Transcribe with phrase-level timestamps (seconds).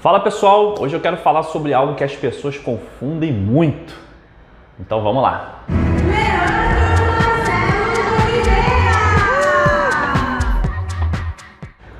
[0.00, 3.94] Fala pessoal, hoje eu quero falar sobre algo que as pessoas confundem muito.
[4.78, 5.60] Então vamos lá.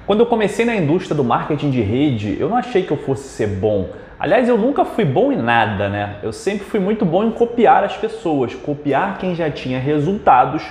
[0.06, 3.28] Quando eu comecei na indústria do marketing de rede, eu não achei que eu fosse
[3.28, 3.90] ser bom.
[4.18, 6.20] Aliás, eu nunca fui bom em nada, né?
[6.22, 10.62] Eu sempre fui muito bom em copiar as pessoas, copiar quem já tinha resultados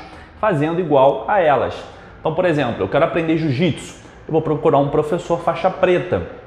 [0.41, 1.75] fazendo igual a elas.
[2.19, 6.38] Então, por exemplo, eu quero aprender jiu-jitsu, eu vou procurar um professor faixa preta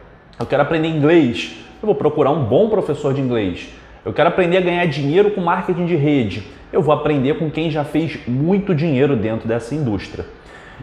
[0.42, 1.56] eu quero aprender inglês.
[1.80, 3.68] Eu vou procurar um bom professor de inglês.
[4.04, 6.42] Eu quero aprender a ganhar dinheiro com marketing de rede.
[6.72, 10.26] Eu vou aprender com quem já fez muito dinheiro dentro dessa indústria.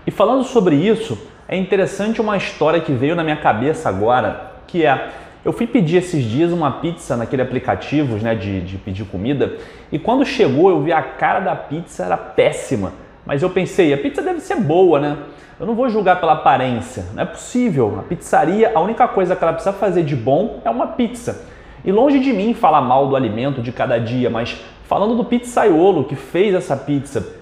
[0.07, 4.85] E falando sobre isso, é interessante uma história que veio na minha cabeça agora, que
[4.85, 5.09] é
[5.43, 9.57] eu fui pedir esses dias uma pizza naquele aplicativo né, de, de pedir comida
[9.89, 12.91] e quando chegou eu vi a cara da pizza era péssima.
[13.25, 15.17] Mas eu pensei, a pizza deve ser boa, né?
[15.59, 17.97] Eu não vou julgar pela aparência, não é possível.
[17.99, 21.45] A pizzaria, a única coisa que ela precisa fazer de bom é uma pizza.
[21.83, 26.05] E longe de mim falar mal do alimento de cada dia, mas falando do pizzaiolo
[26.05, 27.35] que fez essa pizza.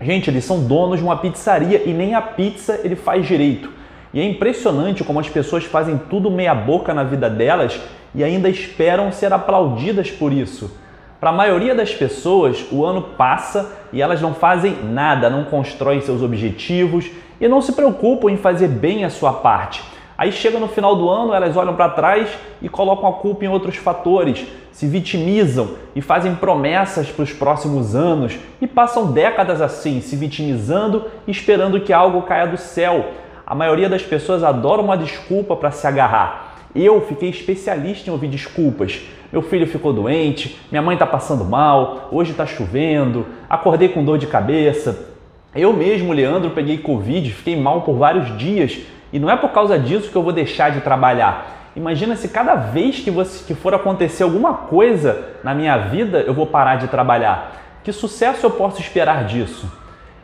[0.00, 3.68] Gente, eles são donos de uma pizzaria e nem a pizza ele faz direito.
[4.12, 7.80] E é impressionante como as pessoas fazem tudo meia boca na vida delas
[8.14, 10.78] e ainda esperam ser aplaudidas por isso.
[11.24, 16.02] Para a maioria das pessoas, o ano passa e elas não fazem nada, não constroem
[16.02, 19.82] seus objetivos e não se preocupam em fazer bem a sua parte.
[20.18, 22.28] Aí chega no final do ano, elas olham para trás
[22.60, 27.96] e colocam a culpa em outros fatores, se vitimizam e fazem promessas para os próximos
[27.96, 33.02] anos e passam décadas assim, se vitimizando e esperando que algo caia do céu.
[33.46, 36.43] A maioria das pessoas adora uma desculpa para se agarrar.
[36.74, 39.00] Eu fiquei especialista em ouvir desculpas.
[39.32, 44.18] Meu filho ficou doente, minha mãe está passando mal, hoje está chovendo, acordei com dor
[44.18, 45.14] de cabeça,
[45.54, 48.80] eu mesmo, Leandro, peguei Covid, fiquei mal por vários dias
[49.12, 51.70] e não é por causa disso que eu vou deixar de trabalhar.
[51.76, 56.34] Imagina se cada vez que, você, que for acontecer alguma coisa na minha vida eu
[56.34, 57.80] vou parar de trabalhar.
[57.84, 59.70] Que sucesso eu posso esperar disso?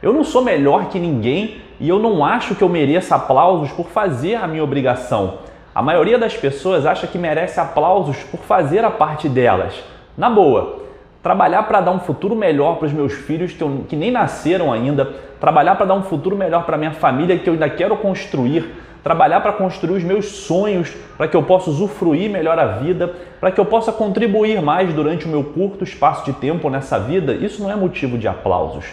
[0.03, 3.87] Eu não sou melhor que ninguém e eu não acho que eu mereça aplausos por
[3.87, 5.38] fazer a minha obrigação.
[5.72, 9.72] A maioria das pessoas acha que merece aplausos por fazer a parte delas.
[10.19, 10.81] Na boa,
[11.22, 13.54] trabalhar para dar um futuro melhor para os meus filhos
[13.88, 15.08] que, nem nasceram ainda,
[15.38, 18.69] trabalhar para dar um futuro melhor para minha família que eu ainda quero construir,
[19.00, 23.52] trabalhar para construir os meus sonhos, para que eu possa usufruir melhor a vida, para
[23.52, 27.62] que eu possa contribuir mais durante o meu curto espaço de tempo nessa vida, isso
[27.62, 28.87] não é motivo de aplausos.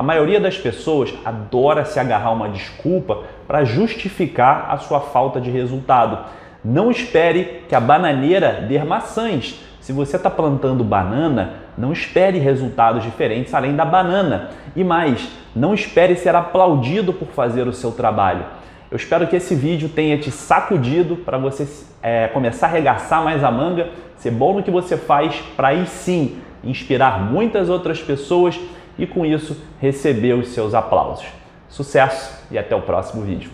[0.00, 5.50] A maioria das pessoas adora se agarrar uma desculpa para justificar a sua falta de
[5.50, 6.24] resultado.
[6.64, 9.60] Não espere que a bananeira dê maçãs.
[9.78, 14.48] Se você está plantando banana, não espere resultados diferentes além da banana.
[14.74, 18.46] E mais, não espere ser aplaudido por fazer o seu trabalho.
[18.90, 21.68] Eu espero que esse vídeo tenha te sacudido para você
[22.02, 25.84] é, começar a arregaçar mais a manga, ser bom no que você faz, para aí
[25.86, 28.58] sim inspirar muitas outras pessoas
[28.98, 31.26] e com isso receber os seus aplausos.
[31.68, 33.50] Sucesso e até o próximo vídeo.